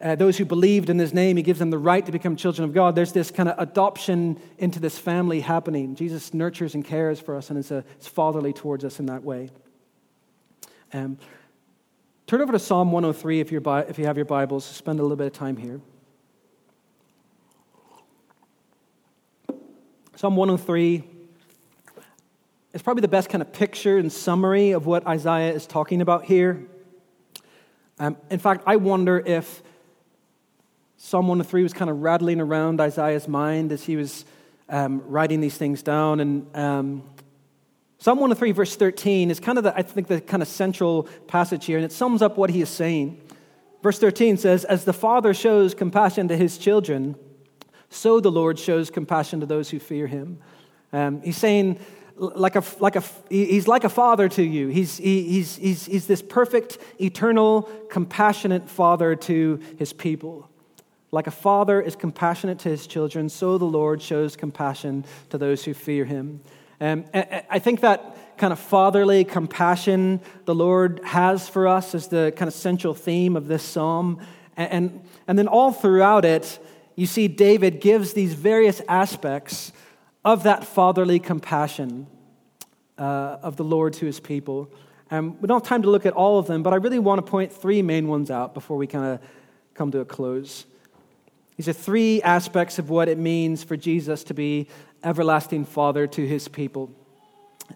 [0.00, 2.68] uh, those who believed in his name, he gives them the right to become children
[2.68, 2.94] of God.
[2.94, 5.94] There's this kind of adoption into this family happening.
[5.94, 9.22] Jesus nurtures and cares for us and is, a, is fatherly towards us in that
[9.22, 9.48] way.
[10.92, 11.18] Um,
[12.26, 14.64] turn over to Psalm 103 if, if you have your Bibles.
[14.64, 15.80] Spend a little bit of time here.
[20.16, 21.02] Psalm 103
[22.72, 26.24] is probably the best kind of picture and summary of what Isaiah is talking about
[26.24, 26.66] here.
[27.98, 29.62] Um, in fact, I wonder if
[30.96, 34.24] Psalm 103 was kind of rattling around Isaiah's mind as he was
[34.68, 36.20] um, writing these things down.
[36.20, 37.02] And um,
[38.04, 41.64] Psalm 103, verse 13, is kind of, the, I think, the kind of central passage
[41.64, 43.18] here, and it sums up what he is saying.
[43.82, 47.16] Verse 13 says, As the Father shows compassion to his children,
[47.88, 50.36] so the Lord shows compassion to those who fear him.
[50.92, 51.78] Um, he's saying,
[52.18, 54.68] like a, like a, he's like a father to you.
[54.68, 60.50] He's, he's, he's, he's this perfect, eternal, compassionate father to his people.
[61.10, 65.64] Like a father is compassionate to his children, so the Lord shows compassion to those
[65.64, 66.42] who fear him.
[66.84, 72.30] Um, I think that kind of fatherly compassion the Lord has for us is the
[72.36, 74.20] kind of central theme of this psalm.
[74.54, 76.58] And, and then all throughout it,
[76.94, 79.72] you see David gives these various aspects
[80.26, 82.06] of that fatherly compassion
[82.98, 84.70] uh, of the Lord to his people.
[85.10, 87.24] And we don't have time to look at all of them, but I really want
[87.24, 89.20] to point three main ones out before we kind of
[89.72, 90.66] come to a close.
[91.56, 94.68] These are three aspects of what it means for Jesus to be
[95.04, 96.90] everlasting Father to his people.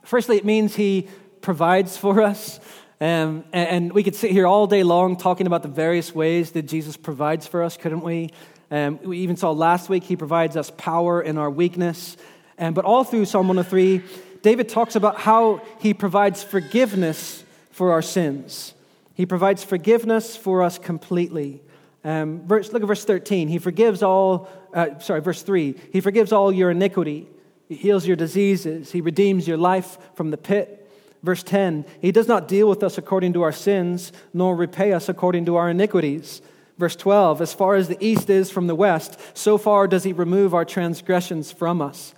[0.04, 1.08] Firstly, it means he
[1.40, 2.60] provides for us.
[3.00, 6.62] Um, and we could sit here all day long talking about the various ways that
[6.62, 8.30] Jesus provides for us, couldn't we?
[8.70, 12.16] Um, we even saw last week he provides us power in our weakness.
[12.58, 14.02] Um, but all through Psalm 103,
[14.42, 18.74] David talks about how he provides forgiveness for our sins.
[19.14, 21.62] He provides forgiveness for us completely.
[22.04, 23.48] Um, verse, look at verse 13.
[23.48, 25.74] He forgives all, uh, sorry, verse 3.
[25.92, 27.28] He forgives all your iniquity.
[27.68, 28.92] He heals your diseases.
[28.92, 30.78] He redeems your life from the pit.
[31.22, 35.08] Verse 10 He does not deal with us according to our sins, nor repay us
[35.08, 36.42] according to our iniquities.
[36.78, 40.12] Verse 12 As far as the east is from the west, so far does he
[40.12, 42.14] remove our transgressions from us.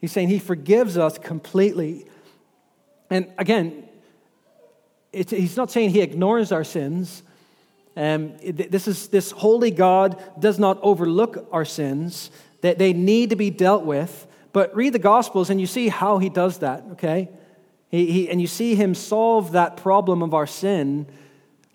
[0.00, 2.06] He's saying he forgives us completely.
[3.10, 3.88] And again,
[5.12, 7.22] he's not saying he ignores our sins.
[7.96, 12.30] Um, this, is, this holy God does not overlook our sins,
[12.60, 14.26] that they need to be dealt with.
[14.52, 17.30] But read the Gospels and you see how he does that, okay?
[17.88, 21.06] He, he, and you see him solve that problem of our sin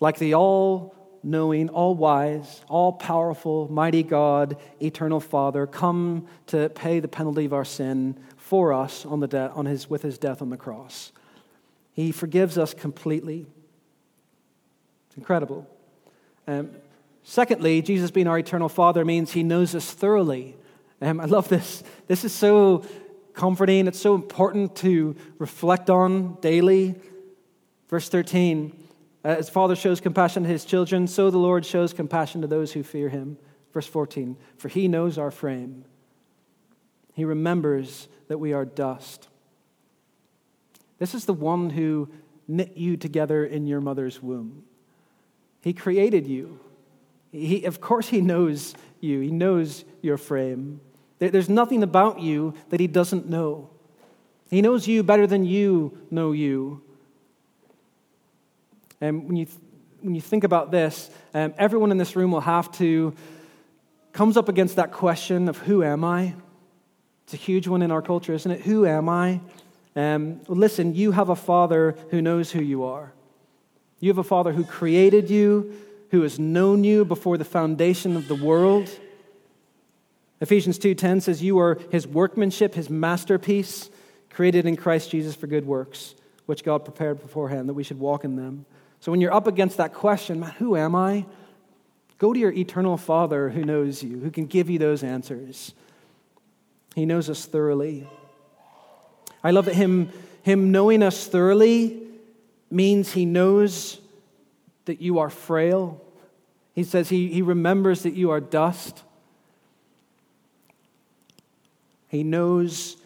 [0.00, 6.98] like the all knowing, all wise, all powerful, mighty God, eternal Father, come to pay
[6.98, 10.42] the penalty of our sin for us on the de- on his, with his death
[10.42, 11.12] on the cross.
[11.92, 13.46] He forgives us completely.
[15.08, 15.68] It's incredible.
[16.46, 16.70] Um,
[17.22, 20.56] secondly, Jesus being our eternal Father means he knows us thoroughly.
[21.00, 21.82] Um, I love this.
[22.06, 22.84] This is so
[23.34, 23.86] comforting.
[23.86, 26.94] It's so important to reflect on daily.
[27.88, 28.72] Verse 13
[29.24, 32.82] As Father shows compassion to his children, so the Lord shows compassion to those who
[32.82, 33.38] fear him.
[33.72, 35.84] Verse 14 For he knows our frame,
[37.14, 39.28] he remembers that we are dust.
[40.98, 42.08] This is the one who
[42.46, 44.64] knit you together in your mother's womb.
[45.62, 46.58] He created you.
[47.30, 50.80] He, of course, He knows you, He knows your frame.
[51.18, 53.70] There's nothing about you that He doesn't know.
[54.50, 56.82] He knows you better than you know you.
[59.00, 59.46] And when you,
[60.00, 63.14] when you think about this, um, everyone in this room will have to,
[64.12, 66.34] comes up against that question of who am I?
[67.24, 68.60] It's a huge one in our culture, isn't it?
[68.60, 69.40] Who am I?
[69.96, 73.12] Um, listen, you have a father who knows who you are.
[74.02, 75.74] You have a Father who created you,
[76.10, 78.90] who has known you before the foundation of the world.
[80.40, 83.90] Ephesians 2:10 says you are his workmanship, his masterpiece,
[84.28, 88.24] created in Christ Jesus for good works, which God prepared beforehand that we should walk
[88.24, 88.66] in them.
[88.98, 91.24] So when you're up against that question, man, who am I?
[92.18, 95.74] Go to your eternal Father who knows you, who can give you those answers.
[96.96, 98.08] He knows us thoroughly.
[99.44, 100.10] I love that him,
[100.42, 102.01] him knowing us thoroughly
[102.72, 104.00] means he knows
[104.86, 106.02] that you are frail.
[106.74, 109.02] He says he, he remembers that you are dust.
[112.08, 112.96] He knows.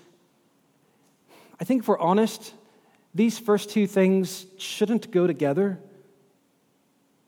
[1.61, 2.55] I think if we're honest,
[3.15, 5.79] these first two things shouldn't go together.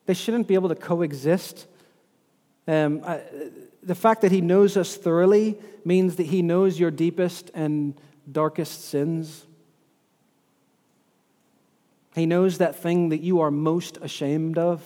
[0.07, 1.66] They shouldn't be able to coexist.
[2.66, 3.22] Um, I,
[3.83, 7.98] the fact that he knows us thoroughly means that he knows your deepest and
[8.31, 9.46] darkest sins.
[12.18, 14.83] He knows that thing that you are most ashamed of.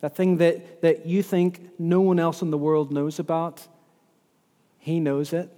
[0.00, 3.66] That thing that, that you think no one else in the world knows about.
[4.78, 5.50] He knows it.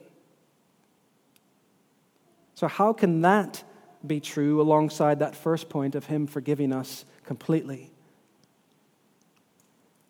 [2.55, 3.65] So, how can that
[4.07, 7.91] be true alongside that first point of Him forgiving us completely?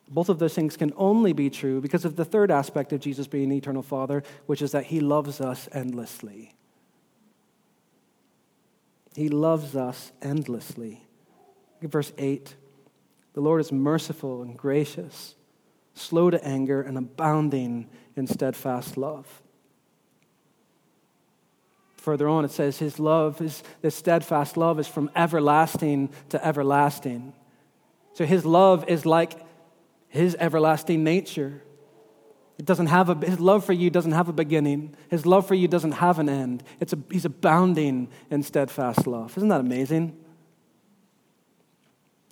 [0.09, 3.27] Both of those things can only be true because of the third aspect of Jesus
[3.27, 6.55] being the eternal Father, which is that He loves us endlessly.
[9.17, 11.03] He loves us endlessly.
[11.81, 12.55] Verse 8
[13.33, 15.35] The Lord is merciful and gracious,
[15.95, 19.43] slow to anger, and abounding in steadfast love.
[21.97, 27.33] Further on, it says, His love, his, this steadfast love, is from everlasting to everlasting.
[28.13, 29.41] So His love is like
[30.09, 31.63] His everlasting nature.
[32.59, 34.95] It doesn't have a, his love for you doesn't have a beginning.
[35.11, 36.63] His love for you doesn't have an end.
[36.81, 39.37] It's a, he's abounding in steadfast love.
[39.37, 40.17] Isn't that amazing?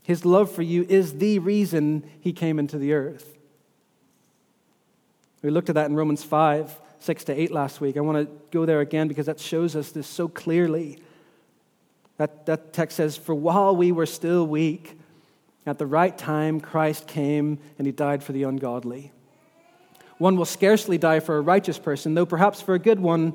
[0.02, 3.38] His love for you is the reason he came into the earth.
[5.42, 7.98] We looked at that in Romans 5, 6 to 8 last week.
[7.98, 10.98] I want to go there again because that shows us this so clearly.
[12.16, 14.98] That, that text says, For while we were still weak,
[15.66, 19.12] at the right time Christ came and he died for the ungodly.
[20.24, 23.34] One will scarcely die for a righteous person, though perhaps for a good one,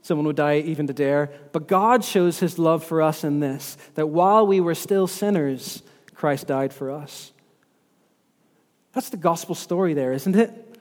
[0.00, 1.30] someone would die even to dare.
[1.52, 5.82] But God shows his love for us in this that while we were still sinners,
[6.14, 7.32] Christ died for us.
[8.94, 10.80] That's the gospel story there, isn't it?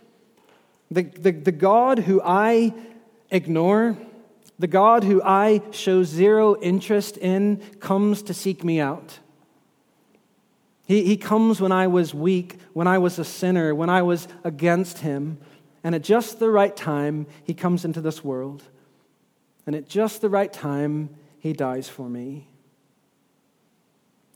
[0.91, 2.73] The, the, the God who I
[3.29, 3.97] ignore,
[4.59, 9.19] the God who I show zero interest in, comes to seek me out.
[10.89, 14.27] He, he comes when I was weak, when I was a sinner, when I was
[14.43, 15.37] against Him.
[15.83, 18.63] And at just the right time, He comes into this world.
[19.67, 22.49] And at just the right time, He dies for me.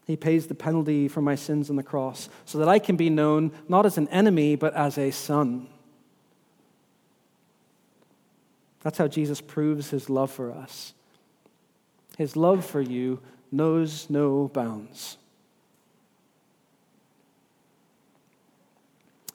[0.05, 3.09] He pays the penalty for my sins on the cross so that I can be
[3.09, 5.67] known not as an enemy, but as a son.
[8.81, 10.93] That's how Jesus proves his love for us.
[12.17, 13.21] His love for you
[13.51, 15.17] knows no bounds.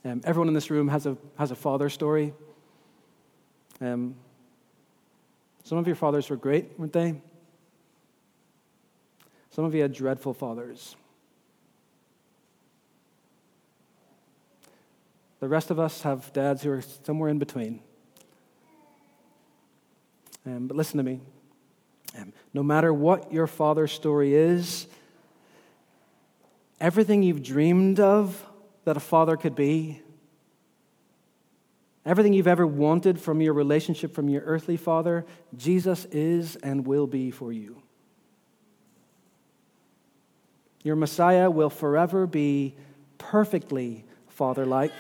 [0.09, 2.33] Um, everyone in this room has a, has a father story.
[3.79, 4.15] Um,
[5.65, 7.21] some of your fathers were great, weren't they?
[9.51, 10.97] Some of you had dreadful fathers.
[15.41, 17.81] The rest of us have dads who are somewhere in between.
[20.47, 21.21] Um, but listen to me.
[22.19, 24.87] Um, no matter what your father's story is,
[26.81, 28.43] everything you've dreamed of
[28.89, 30.01] that a father could be,
[32.07, 37.07] everything you've ever wanted from your relationship from your earthly father, Jesus is and will
[37.07, 37.83] be for you.
[40.83, 42.77] Your Messiah will forever be
[43.19, 44.93] perfectly father like,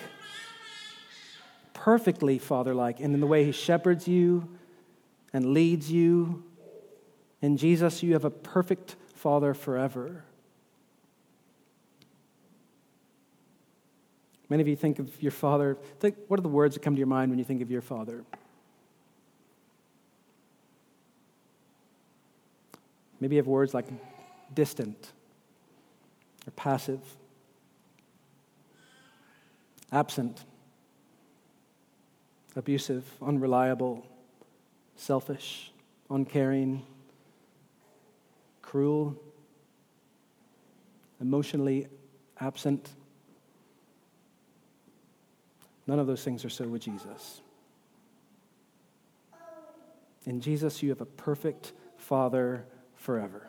[1.72, 4.47] perfectly father like, and in the way he shepherds you
[5.32, 6.45] and leads you.
[7.41, 10.24] In Jesus, you have a perfect father forever.
[14.49, 15.76] Many of you think of your father.
[16.01, 17.82] Think, what are the words that come to your mind when you think of your
[17.82, 18.24] father?
[23.20, 23.86] Maybe you have words like
[24.55, 25.12] distant
[26.46, 27.01] or passive,
[29.92, 30.44] absent,
[32.57, 34.07] abusive, unreliable,
[34.96, 35.72] selfish,
[36.11, 36.84] uncaring,
[38.62, 39.16] cruel,
[41.20, 41.88] emotionally
[42.40, 42.88] absent.
[45.89, 47.41] None of those things are so with Jesus.
[50.26, 53.49] In Jesus, you have a perfect Father forever.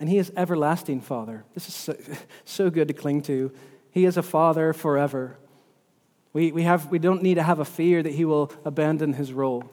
[0.00, 1.44] And He is everlasting Father.
[1.54, 1.96] This is so,
[2.44, 3.52] so good to cling to.
[3.92, 5.38] He is a Father forever.
[6.32, 9.32] We, we, have, we don't need to have a fear that He will abandon His
[9.32, 9.70] role.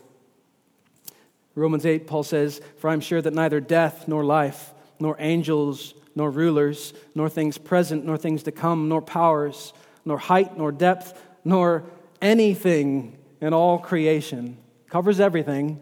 [1.56, 6.30] Romans 8, Paul says, For I'm sure that neither death nor life, nor angels, nor
[6.30, 9.72] rulers, nor things present, nor things to come, nor powers,
[10.04, 11.86] nor height, nor depth, nor
[12.22, 14.58] anything in all creation
[14.90, 15.80] covers everything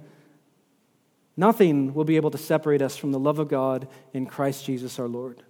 [1.37, 4.99] Nothing will be able to separate us from the love of God in Christ Jesus
[4.99, 5.43] our Lord.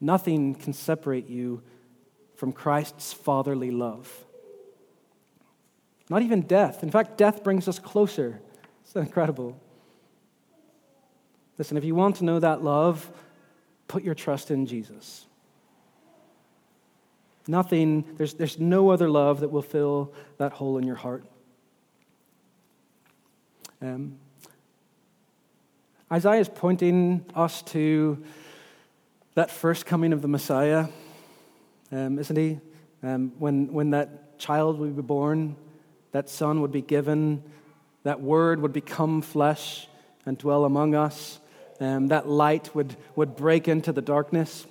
[0.00, 1.62] Nothing can separate you
[2.34, 4.24] from Christ's fatherly love.
[6.10, 6.82] Not even death.
[6.82, 8.40] In fact, death brings us closer.
[8.84, 9.60] It's incredible.
[11.58, 13.10] Listen, if you want to know that love,
[13.88, 15.26] put your trust in Jesus.
[17.48, 21.24] Nothing, there's, there's no other love that will fill that hole in your heart.
[23.80, 24.18] Um,
[26.12, 28.22] Isaiah is pointing us to
[29.34, 30.86] that first coming of the Messiah,
[31.92, 32.58] um, isn't he?
[33.02, 35.56] Um, when, when that child would be born,
[36.12, 37.42] that son would be given,
[38.02, 39.88] that word would become flesh
[40.24, 41.38] and dwell among us,
[41.80, 44.66] um, that light would, would break into the darkness.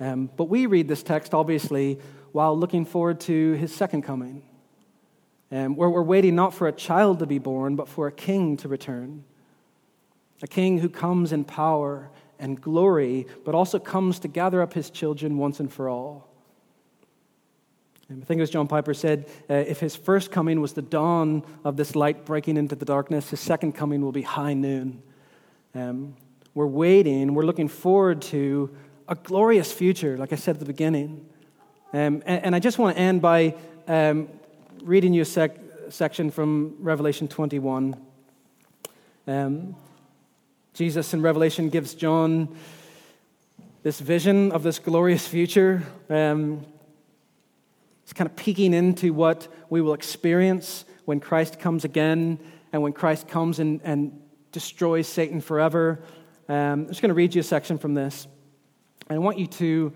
[0.00, 1.98] Um, but we read this text, obviously,
[2.32, 4.42] while looking forward to his second coming
[5.52, 8.56] um, where we're waiting not for a child to be born, but for a king
[8.56, 9.22] to return.
[10.42, 14.90] A king who comes in power and glory, but also comes to gather up his
[14.90, 16.28] children once and for all.
[18.10, 21.76] I think as John Piper said, uh, if his first coming was the dawn of
[21.76, 25.02] this light breaking into the darkness, his second coming will be high noon.
[25.74, 26.16] Um,
[26.54, 28.76] we're waiting, we're looking forward to
[29.08, 31.26] a glorious future, like I said at the beginning.
[31.94, 33.54] Um, and, and, I just want to end by
[33.88, 34.28] um,
[34.82, 35.58] reading you a sec-
[35.88, 37.96] section from Revelation 21.
[39.26, 39.76] Um,
[40.74, 42.54] Jesus in Revelation gives John
[43.82, 45.82] this vision of this glorious future.
[46.08, 46.64] Um,
[48.04, 52.38] it's kind of peeking into what we will experience when Christ comes again
[52.72, 54.21] and when Christ comes and, and
[54.52, 56.02] destroys Satan forever.
[56.48, 58.26] Um, I'm just going to read you a section from this.
[59.08, 59.92] And I want you to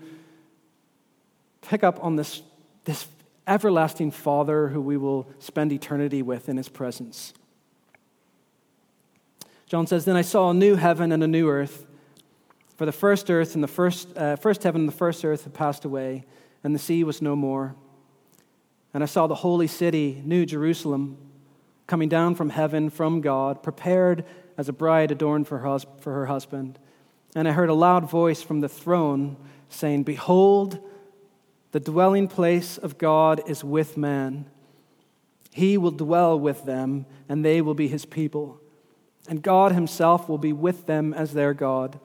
[1.61, 2.41] pick up on this,
[2.83, 3.07] this
[3.47, 7.33] everlasting Father who we will spend eternity with in his presence.
[9.67, 11.85] John says, Then I saw a new heaven and a new earth.
[12.75, 15.53] For the first earth and the first, uh, first heaven and the first earth had
[15.53, 16.25] passed away,
[16.63, 17.75] and the sea was no more.
[18.93, 21.17] And I saw the holy city, New Jerusalem,
[21.87, 24.25] coming down from heaven from God, prepared
[24.57, 26.79] as a bride adorned for her, for her husband.
[27.35, 29.37] And I heard a loud voice from the throne
[29.69, 30.79] saying, Behold,
[31.71, 34.49] the dwelling place of God is with man.
[35.51, 38.59] He will dwell with them, and they will be his people.
[39.27, 41.99] And God himself will be with them as their God.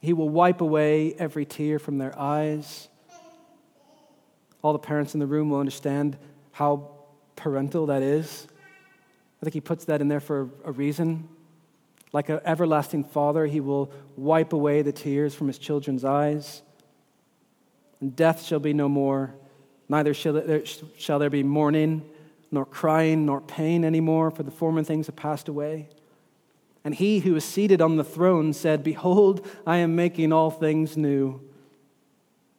[0.00, 2.88] He will wipe away every tear from their eyes.
[4.62, 6.16] All the parents in the room will understand
[6.52, 6.90] how
[7.36, 8.46] parental that is.
[9.40, 11.28] I think he puts that in there for a reason.
[12.12, 16.62] Like an everlasting father, he will wipe away the tears from his children's eyes
[18.00, 19.34] and death shall be no more.
[19.88, 20.34] Neither shall
[21.18, 22.08] there, be mourning,
[22.50, 25.88] nor crying, nor pain anymore, for the former things have passed away.
[26.84, 30.96] And he who is seated on the throne said, Behold, I am making all things
[30.96, 31.40] new.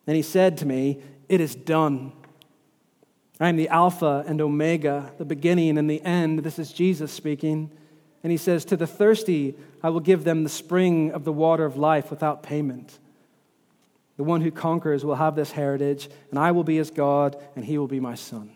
[0.08, 2.14] And he said to me, It is done.
[3.40, 6.40] I am the Alpha and Omega, the beginning and the end.
[6.40, 7.72] This is Jesus speaking.
[8.22, 11.64] And he says, To the thirsty, I will give them the spring of the water
[11.64, 13.00] of life without payment.
[14.18, 17.64] The one who conquers will have this heritage, and I will be his God, and
[17.64, 18.52] he will be my son.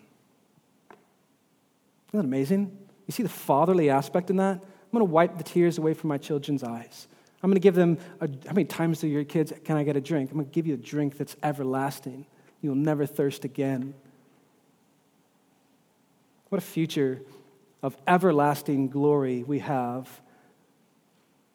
[0.90, 2.76] Isn't that amazing?
[3.06, 4.56] You see the fatherly aspect in that?
[4.56, 7.08] I'm going to wipe the tears away from my children's eyes.
[7.42, 9.96] I'm going to give them, a, how many times do your kids, can I get
[9.96, 10.30] a drink?
[10.30, 12.26] I'm going to give you a drink that's everlasting.
[12.60, 13.94] You'll never thirst again.
[16.54, 17.20] What a future
[17.82, 20.08] of everlasting glory we have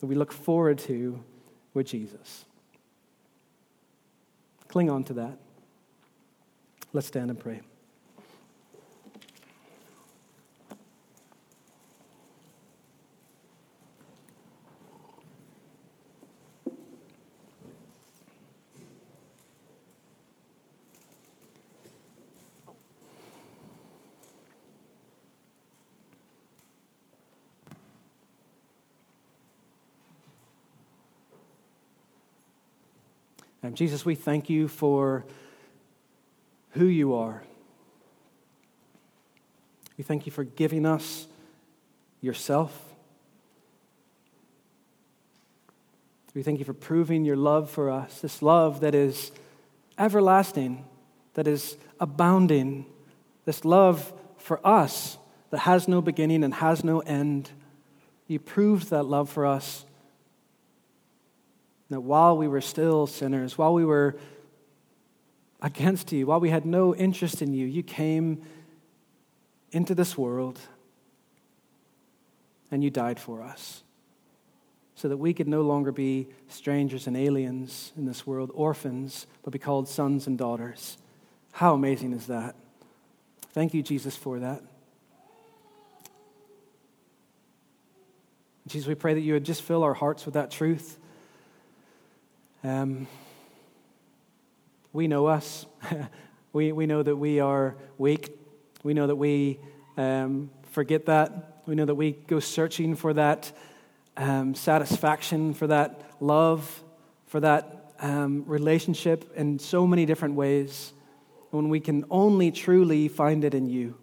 [0.02, 1.24] that we look forward to
[1.74, 2.44] with Jesus.
[4.68, 5.38] Cling on to that.
[6.92, 7.62] Let's stand and pray.
[33.76, 35.26] Jesus, we thank you for
[36.72, 37.44] who you are.
[39.98, 41.28] We thank you for giving us
[42.22, 42.90] yourself.
[46.34, 49.32] We thank you for proving your love for us, this love that is
[49.98, 50.86] everlasting,
[51.34, 52.86] that is abounding,
[53.46, 55.18] this love for us
[55.50, 57.50] that has no beginning and has no end.
[58.28, 59.84] You proved that love for us
[61.90, 64.16] that while we were still sinners, while we were
[65.62, 68.42] against you, while we had no interest in you, you came
[69.72, 70.60] into this world
[72.72, 73.84] and you died for us
[74.96, 79.54] so that we could no longer be strangers and aliens in this world, orphans, but
[79.54, 80.98] be called sons and daughters.
[81.54, 82.56] How amazing is that?
[83.54, 84.62] Thank you, Jesus, for that.
[88.68, 90.98] Jesus, we pray that you would just fill our hearts with that truth.
[92.64, 93.08] Um,
[94.92, 95.66] we know us.
[96.54, 98.38] we, we know that we are weak.
[98.84, 99.60] We know that we
[99.98, 101.62] um, forget that.
[101.66, 103.52] We know that we go searching for that
[104.18, 106.84] um, satisfaction, for that love,
[107.28, 110.92] for that um, relationship in so many different ways
[111.52, 113.96] when we can only truly find it in you.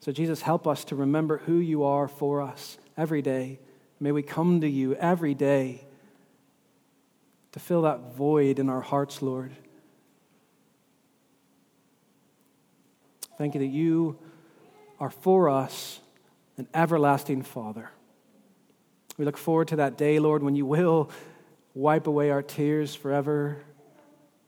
[0.00, 3.58] So, Jesus, help us to remember who you are for us every day
[3.98, 5.86] May we come to you every day
[7.52, 9.52] to fill that void in our hearts, Lord.
[13.38, 14.18] Thank you that you
[15.00, 16.00] are for us
[16.58, 17.90] an everlasting Father.
[19.16, 21.10] We look forward to that day, Lord, when you will
[21.74, 23.58] wipe away our tears forever,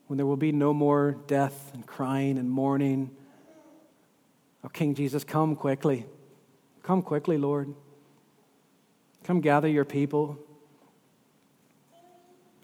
[0.07, 3.11] when there will be no more death and crying and mourning.
[4.65, 6.07] Oh, King Jesus, come quickly.
[6.83, 7.75] Come quickly, Lord.
[9.29, 10.39] Come gather your people.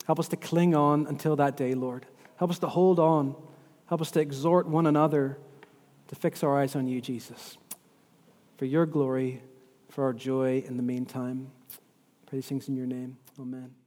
[0.06, 2.06] Help us to cling on until that day, Lord.
[2.36, 3.36] Help us to hold on.
[3.86, 5.36] Help us to exhort one another
[6.08, 7.58] to fix our eyes on you, Jesus.
[8.56, 9.42] For your glory,
[9.90, 11.50] for our joy in the meantime.
[12.24, 13.18] Pray these things in your name.
[13.38, 13.83] Amen.